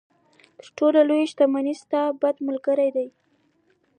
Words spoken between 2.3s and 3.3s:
ملګری دی.